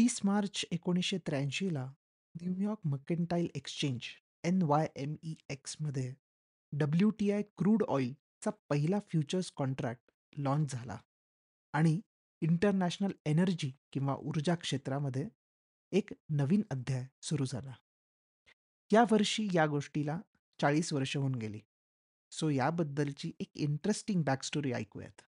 [0.00, 1.92] तीस मार्च 1983 ला
[2.42, 4.00] New York mercantile exchange
[4.44, 6.14] N Y M E एक्समध्ये
[6.72, 10.98] W T I crude ऑइलचा पहिला फ्युचर्स कॉन्ट्रॅक्ट लॉन्च झाला
[11.72, 12.00] आणि
[12.40, 15.28] इंटरनॅशनल एनर्जी किंवा ऊर्जा क्षेत्रामध्ये
[15.92, 17.72] एक नवीन अध्याय सुरू झाला.
[18.92, 20.20] या वर्षी या गोष्टीला
[20.60, 21.60] 40 वर्ष होऊन गेली.
[22.30, 25.29] सो याबद्दलची एक इंटरेस्टिंग बॅकस्टोरी ऐकूयात.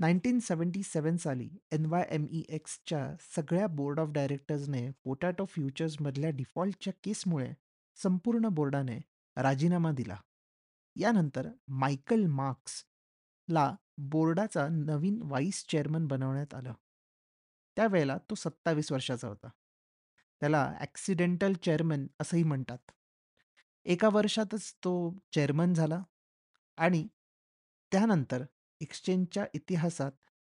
[0.00, 7.52] 1977 साली एन-वाय-एम-ई-एक्सच्या सगळ्या बोर्ड ऑफ डायरेक्टर्सने पोटॅटो फ्युचर्समधल्या डिफॉल्टच्या केसमुळे
[7.96, 8.98] संपूर्ण बोर्डाने
[9.36, 10.16] राजीनामा दिला.
[10.96, 16.72] यानंतर मायकल मार्क्सला बोर्डाचा नवीन व्हाईस चेअरमन बनवण्यात आलं.
[17.76, 19.48] त्यावेळेला तो 27 वर्षाचा होता.
[20.40, 22.90] त्याला ॲक्सिडेंटल चेअरमन असंही म्हणतात.
[23.84, 26.02] एका वर्षातच तो चेअरमन झाला
[26.76, 27.08] आणि
[27.92, 28.44] त्यानंतर
[28.80, 30.12] एक्सचेंजच्या इतिहासात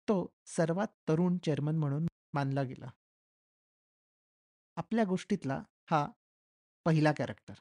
[0.08, 2.90] तो सर्वात तरुण चेअरमन म्हणून मानला गेला.
[4.76, 6.08] आपल्या गोष्टीतला हा
[6.86, 7.54] पहिला कॅरेक्टर.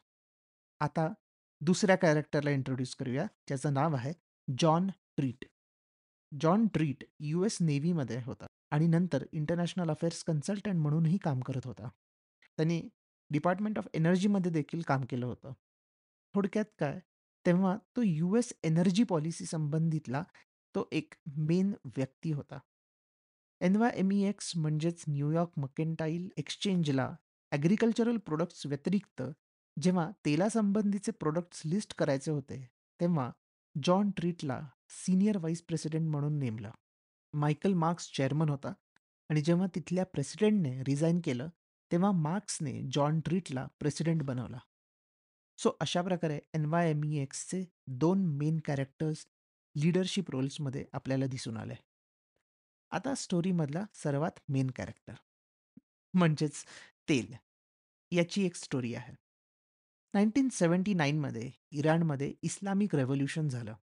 [0.81, 1.13] आता
[1.61, 3.25] दुसऱ्या कॅरेक्टरला इंट्रोड्यूस करूया.
[3.25, 4.13] ज्याचं नाव आहे
[4.59, 5.45] John Treat.
[6.41, 11.89] John Treat U S नेव्हीमध्ये होता आणि नंतर इंटरनॅशनल अफेअर्स कन्सल्टंट म्हणूनही काम करत होता.
[12.57, 12.89] त्यांनी
[13.31, 15.53] डिपार्टमेंट ऑफ एनर्जीमध्ये देखील काम केलं होतं.
[16.35, 17.01] थोडक्यात काय,
[17.47, 20.23] तेव्हा तो यू-एस एनर्जी पॉलिसी संबंधितला
[20.79, 22.59] तो एक मेन व्यक्ती होता.
[23.61, 27.17] N Y M E X म्हणजेच न्यूयॉर्क मकेंटाईल एक्सचेंजला
[27.53, 29.23] ॲग्रिकल्चरल प्रोडक्ट्स व्यतिरिक्त
[29.83, 32.69] जेव्हा तेलासंबंधीचे प्रोडक्ट्स लिस्ट करायचे होते,
[33.01, 33.31] तेव्हा
[33.83, 36.71] जॉन ट्रीटला सिनियर व्हाईस प्रेसिडेंट म्हणून नेमलं.
[37.33, 38.73] मायकल मार्क्स चेअरमन होता
[39.29, 41.49] आणि जेव्हा तिथल्या प्रेसिडेंटने रिझाईन केलं,
[41.93, 44.59] तेव्हा मार्क्सने जॉन ट्रीटला प्रेसिडेंट बनवला.
[45.59, 49.27] सो अशा प्रकारे एन-वाय-एम-ई-एक्सचे दोन मेन कॅरेक्टर्स
[49.77, 51.75] लीडरशिप रोल्समध्ये आपल्याला दिसून आले.
[52.91, 55.15] आता स्टोरीमधला सर्वात मेन कॅरेक्टर
[56.15, 56.65] म्हणजेच
[57.09, 57.35] तेल.
[58.11, 59.15] याची एक स्टोरी आहे.
[60.15, 63.75] 1979 मध्ये इराणमध्ये इस्लामिक रेव्होल्यूशन झालं.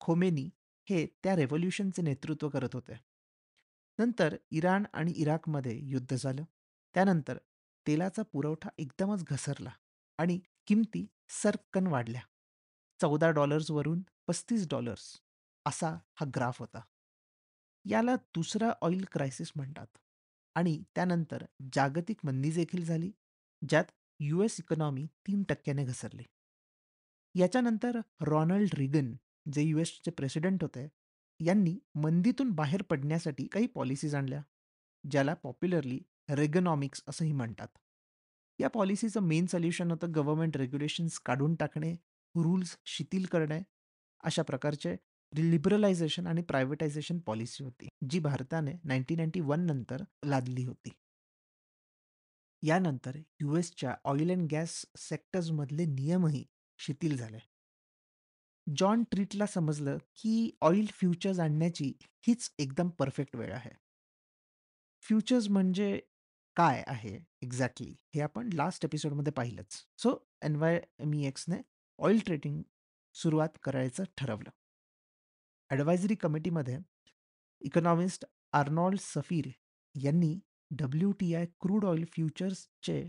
[0.00, 0.50] खोमेनी
[0.90, 2.92] हे त्या रेव्होल्युशनचे नेतृत्व करत होते.
[3.98, 6.44] नंतर इराण आणि इराकमध्ये युद्ध झालं.
[6.94, 7.38] त्यानंतर
[7.86, 9.70] तेलाचा पुरवठा एकदमच घसरला
[10.18, 12.20] आणि किमती सर्रकन वाढल्या.
[13.02, 13.70] $14
[14.30, 15.20] पस्तीस डॉलर्स
[15.66, 16.80] असा हा ग्राफ होता.
[17.84, 19.86] याला दुसरा ऑइल क्रायसिस म्हणतात
[20.54, 23.12] आणि त्यानंतर जागतिक मंदी देखील झाली,
[23.68, 23.84] ज्यात
[24.20, 26.22] यू-एस इकॉनॉमी तीन टक्क्याने घसरली.
[27.34, 29.14] याच्यानंतर रॉनल्ड रिगन
[29.52, 30.88] जे यूएसचे प्रेसिडेंट होते,
[31.40, 34.42] यांनी मंदीतून बाहेर पडण्यासाठी काही पॉलिसीज आणल्या,
[35.10, 37.68] ज्याला पॉप्युलरली रेगनॉमिक्स असंही म्हणतात.
[38.60, 41.92] या पॉलिसीचं मेन सोल्युशन होतं गव्हर्नमेंट रेग्युलेशन्स काढून टाकणे,
[42.34, 43.60] रूल्स शिथिल करणे
[44.20, 44.96] अशा प्रकारचे
[45.50, 50.90] लिबरलायझेशन आणि प्रायव्हेटायझेशन पॉलिसी होती, जी भारताने 1991 नंतर लादली होती.
[52.62, 56.46] यानंतर यूएसच्या ऑइल अँड गॅस सेक्टर्समधले नियमही
[56.78, 57.38] शिथिल झाले.
[58.76, 63.70] जॉन ट्रीटला समजलं की ऑइल फ्युचर्स आणण्याची हीच एकदम परफेक्ट वेळ आहे.
[65.02, 66.00] फ्युचर्स म्हणजे
[66.56, 69.86] काय आहे एक्झॅक्टली हे आपण लास्ट एपिसोडमध्ये पाहिलंच.
[69.98, 71.56] सो एन-वाय-एम-ई-एक्सने
[71.98, 72.62] ऑइल ट्रेडिंग
[73.22, 74.50] सुरुवात करायचं ठरवलं.
[75.70, 76.78] ॲडवायझरी कमिटीमध्ये
[77.62, 79.48] इकॉनॉमिस्ट आर्नॉल्ड सफीर
[79.94, 80.38] यांनी
[80.70, 83.02] W T I crude oil फ्युचर्सचे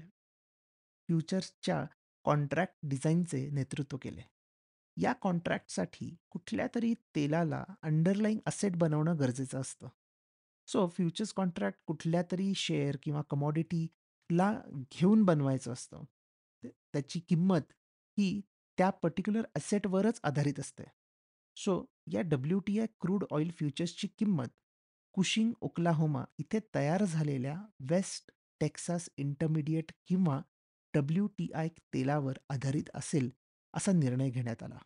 [1.10, 1.86] फ्युचर्सच्या
[2.26, 4.22] कॉन्ट्रॅक्ट डिझाईनचे नेतृत्व केले.
[4.98, 9.88] या कॉन्ट्रॅक्टसाठी कुठल्यातरी तेलाला अंडरलाईंग असेट बनवणं गरजेचं असतं.
[10.68, 14.52] सो फ्युचर्स कॉन्ट्रॅक्ट कुठल्यातरी शेअर किंवा कमॉडिटीला
[14.92, 16.04] घेऊन बनवायचं असतं.
[16.64, 17.74] त्याची किंमत
[18.18, 18.42] ही
[18.82, 20.84] त्या पर्टिक्युलर असेटवरच आधारित असते.
[21.56, 24.48] सो या डब्ल्यू-टी-आय क्रूड ऑइल फ्युचर्सची किंमत
[25.14, 30.42] कुशिंग, ओक्लाहोमा इथे तयार झालेल्या वेस्ट टेक्सास इंटरमिडिएट किंवा
[30.94, 33.30] डब्ल्यू-टी-आय तेलावर आधारित असेल,
[33.74, 34.78] असा निर्णय घेण्यात आला.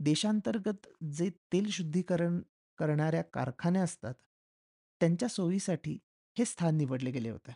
[0.00, 2.40] देशांतर्गत जे तेल शुद्धीकरण
[2.78, 4.14] करणाऱ्या कारखाने असतात,
[5.00, 5.98] त्यांच्या सोयीसाठी
[6.38, 7.52] हे स्थान निवडले गेले होते.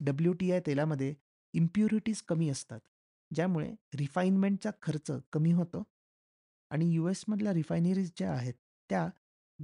[0.00, 1.14] डब्ल्यू-टी-आय तेलामध्ये
[1.52, 2.80] इम्प्युरिटीज कमी असतात,
[3.34, 5.82] ज्यामुळे रिफाईनमेंटचा खर्च कमी होतो
[6.70, 8.54] आणि यूएसमधल्या रिफायनरीज ज्या आहेत,
[8.90, 9.08] त्या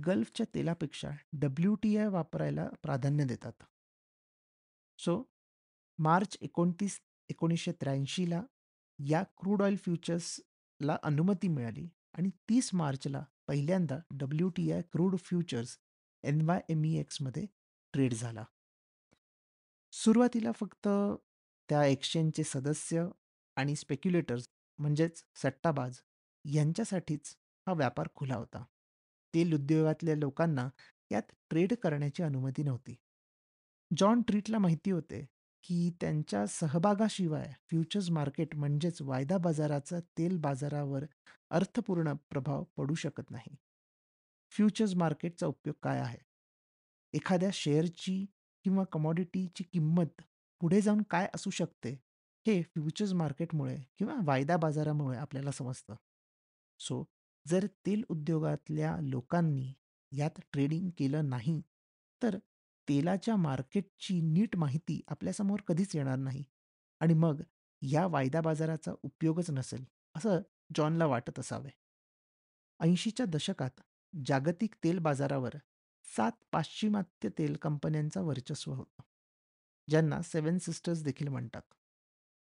[0.06, 3.52] गल्फच्या तेलापेक्षा डब्ल्यू-टी-आय वापरायला प्राधान्य देतात.
[4.98, 5.32] सो
[5.98, 8.42] मार्च 29, 1983ला
[8.98, 15.78] या क्रूड ऑइल फ्युचर्सला अनुमती मिळाली आणि तीस मार्चला पहिल्यांदा W T I crude futures
[16.22, 17.46] एन-वाय-एम-ई-एक्समध्ये
[17.92, 18.44] trade झाला.
[19.92, 20.88] सुरुवातीला फक्त
[21.68, 23.06] त्या एक्सचेंजचे सदस्य
[23.56, 24.48] आणि स्पेक्युलेटर्स
[24.78, 26.00] म्हणजेच सट्टाबाज
[26.44, 27.36] यांच्यासाठीच
[27.66, 28.64] हा व्यापार खुला होता.
[29.34, 30.68] तेल उद्योगातल्या लोकांना
[31.12, 32.96] यात ट्रेड करण्याची अनुमती नव्हती.
[33.96, 35.26] जॉन ट्रीटला माहिती होते,
[35.62, 41.04] की त्यांच्या सहभागाशिवाय फ्युचर्स मार्केट म्हणजेच वायदा बाजाराचा तेल बाजारावर
[41.50, 43.56] अर्थपूर्ण प्रभाव पडू शकत नाही.
[44.50, 46.18] फ्युचर्स मार्केटचा उपयोग काय आहे?
[47.12, 48.26] एखाद्या शेअरची
[48.64, 50.22] किंवा कमॉडिटीची किंमत
[50.60, 52.00] पुढे जाऊन काय असू शकते,
[52.46, 55.94] हे फ्युचर्स मार्केटमुळे किंवा वायदा बाजारामुळे आपल्याला समजतं.
[56.80, 57.04] सो
[57.46, 59.72] जर तेल उद्योगातल्या लोकांनी
[60.12, 61.60] यात ट्रेडिंग केलं नाही,
[62.22, 62.36] तर
[62.88, 66.44] तेलाच्या मार्केटची नीट माहिती आपल्यासमोर कधीच येणार नाही
[67.00, 67.42] आणि मग
[67.82, 70.40] या वायदा बाजाराचा उपयोगच नसेल, असं
[70.76, 71.70] जॉनला वाटत असावे.
[72.80, 73.80] 80च्या दशकात
[74.14, 75.56] जागतिक तेल बाजारावर
[76.06, 79.02] 7 पाश्चिमात्य तेल कंपन्यांचा वर्चस्व होतं,
[79.88, 81.62] ज्यांना सेव्हन सिस्टर्स देखील म्हणतात.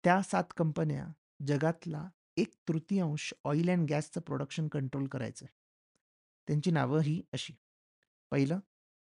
[0.04, 1.06] त्या 7 कंपन्या
[1.46, 5.46] जगातला एक तृतीयांश ऑइल अँड गॅसचं प्रोडक्शन कंट्रोल करायचं
[6.49, 7.54] त्यांची नावं ही अशी.
[8.32, 8.60] पहिलं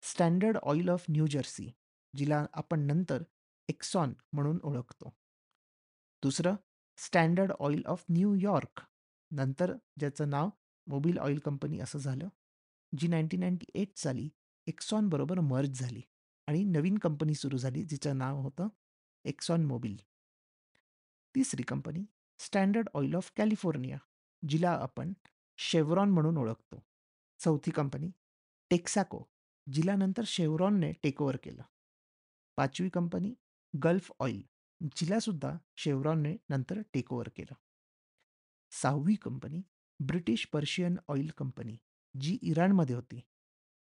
[0.03, 1.69] standard oil of New Jersey,
[2.13, 3.23] जिला आपण नंतर
[3.69, 5.13] एक्सॉन म्हणून ओळखतो.
[6.23, 6.55] दुसरं
[6.99, 8.81] स्टँडर्ड ऑइल ऑफ न्यूयॉर्क,
[9.31, 10.49] नंतर ज्याचं नाव
[10.87, 12.27] मोबिल ऑइल कंपनी असं झालं,
[12.93, 14.29] जी 1998 साली
[14.67, 16.01] एक्सॉन बरोबर मर्ज झाली
[16.47, 18.67] आणि नवीन कंपनी सुरू झाली, जिचं नाव होतं
[19.25, 19.97] एक्सॉन मोबिल.
[21.35, 22.05] तिसरी कंपनी
[22.39, 23.97] स्टँडर्ड ऑइल ऑफ कॅलिफोर्निया,
[24.47, 25.13] जिला आपण
[25.57, 26.83] शेव्हरॉन म्हणून ओळखतो.
[27.39, 28.11] चौथी कंपनी
[28.69, 29.23] टेक्साको,
[29.73, 31.63] जिला नंतर शेव्हरॉनने टेकओव्हर केलं.
[32.57, 33.33] पाचवी कंपनी
[33.83, 34.41] गल्फ ऑइल,
[34.81, 37.53] जिला सुद्धा शेव्हरॉनने नंतर टेकओव्हर केलं.
[38.71, 39.61] सहावी कंपनी
[39.99, 41.77] ब्रिटिश पर्शियन ऑइल कंपनी,
[42.21, 43.21] जी इराणमध्ये होती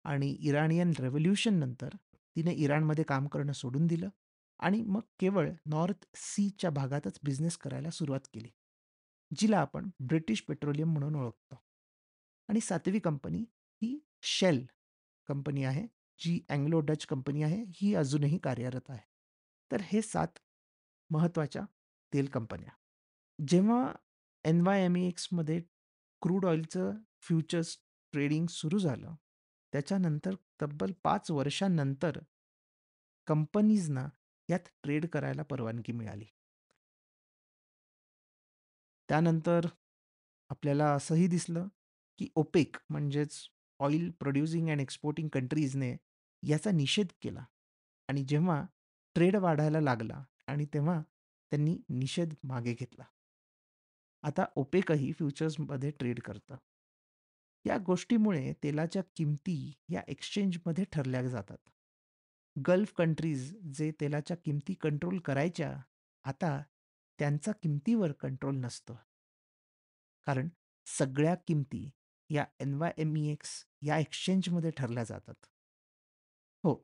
[0.04, 1.88] आणि इराणियन रेव्होल्युशननंतर
[2.36, 4.08] तिने इराणमध्ये काम करणं सोडून दिलं
[4.58, 8.48] आणि मग केवळ नॉर्थ सीच्या भागातच बिझनेस करायला सुरुवात केली,
[9.36, 11.54] जिला आपण ब्रिटिश पेट्रोलियम म्हणून ओळखतो.
[12.48, 13.38] आणि सातवी कंपनी
[13.82, 14.66] ही शेल
[15.26, 15.86] कंपनी आहे,
[16.18, 17.64] जी अँग्लो डच कंपनी आहे.
[17.68, 19.06] ही अजूनही कार्यरत आहे.
[19.72, 20.38] तर हे सात
[21.10, 21.62] महत्त्वाच्या
[22.14, 22.70] तेल कंपन्या.
[23.48, 23.92] जेव्हा
[24.44, 25.60] एन-वाय-एम-ई-एक्समध्ये
[26.22, 27.78] क्रूड ऑइलचं फ्युचर्स
[28.12, 29.14] ट्रेडिंग सुरू झालं,
[29.72, 32.18] त्याच्यानंतर तब्बल पाच वर्षांनंतर
[33.26, 34.08] कंपनीजना
[34.50, 36.24] यात ट्रेड करायला परवानगी मिळाली.
[39.08, 39.66] त्यानंतर
[40.50, 41.68] आपल्याला असंही दिसलं,
[42.18, 43.48] की ओपेक म्हणजेच
[43.80, 45.96] ऑइल प्रोड्युसिंग अँड एक्सपोर्टिंग कंट्रीजने
[46.42, 47.44] याचा निषेध केला
[48.08, 48.62] आणि जेव्हा
[49.14, 51.02] ट्रेड वाढायला लागला आणि तेव्हा
[51.50, 53.04] त्यांनी निषेध मागे घेतला.
[54.22, 56.56] आता ओपेकही फ्युचर्समध्ये ट्रेड करतं.
[57.64, 61.70] या गोष्टीमुळे तेलाच्या किमती या एक्सचेंजमध्ये ठरल्या जातात.
[62.56, 65.76] गल्फ कंट्रीज जे तेलाच्या किमती कंट्रोल करायच्या,
[66.24, 66.62] आता
[67.18, 68.98] त्यांचा किमतीवर कंट्रोल नसतो.
[70.26, 70.48] कारण
[70.86, 71.90] सगळ्या किमती
[72.30, 75.46] या एन-वाय-एम-ई-एक्स या एक्सचेंजमध्ये ठरल्या जातात.
[76.64, 76.74] हो,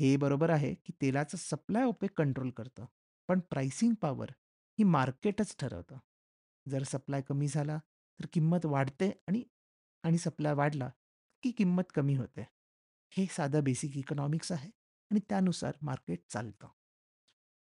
[0.00, 2.84] हे बरोबर आहे, की तेलाचा सप्लाय ओपेक कंट्रोल करतं.
[3.28, 4.30] पण प्राइसिंग पॉवर
[4.78, 5.98] ही मार्केटच ठरवतं.
[6.68, 7.78] जर सप्लाय कमी झाला,
[8.20, 9.42] तर किंमत वाढते आणि
[10.04, 10.90] आणि सप्लाय वाढला,
[11.42, 12.46] की किंमत कमी होते.
[13.12, 14.70] हे साधं बेसिक इकॉनॉमिक्स आहे
[15.12, 16.68] आणि त्यानुसार मार्केट चालतं.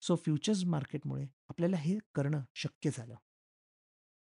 [0.03, 3.15] सो फ्युचर्स मार्केटमुळे आपल्याला हे करणं शक्य झालं.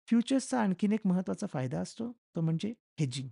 [0.07, 3.29] फ्युचर्सचा आणखीन एक महत्त्वाचा फायदा असतो, तो म्हणजे हेजिंग.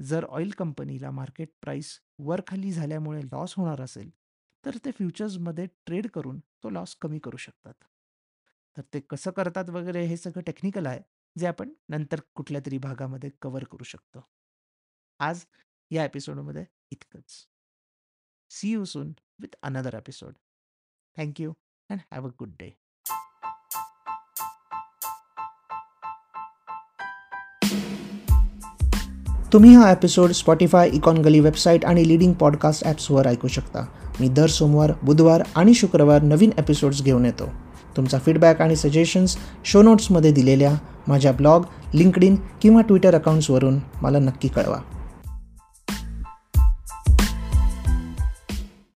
[0.00, 4.10] जर ऑइल कंपनीला मार्केट प्राईस वर-खाली झाल्यामुळे लॉस होणार असेल,
[4.66, 7.74] तर ते फ्युचर्समध्ये ट्रेड करून तो लॉस कमी करू शकतात.
[8.76, 11.00] तर ते कसं करतात वगैरे हे सगळं टेक्निकल आहे,
[11.38, 14.30] जे आपण नंतर कुठल्या तरी भागामध्ये कव्हर करू शकतो.
[15.18, 15.44] आज
[15.90, 17.48] या एपिसोडमध्ये इतकंच.
[18.50, 19.08] See you soon
[19.40, 20.34] with another episode.
[21.16, 21.54] Thank you
[21.90, 22.74] and have a good day.
[29.52, 33.84] तुम्ही हा episode Spotify Econ Gali website आणि लिडिंग पॉडकास्ट ॲप्सवर ऐकू शकता
[34.20, 37.48] मी दर सोमवार बुधवार आणि शुक्रवार नवीन एपिसोड्स घेऊन येतो
[37.96, 40.74] तुमचा फीडबॅक आणि सजेशन्स शो नोट्समध्ये दिलेल्या
[41.08, 41.64] माझ्या ब्लॉग
[41.94, 44.80] लिंकडिन किंवा ट्विटर अकाउंट्सवरून मला नक्की कळवा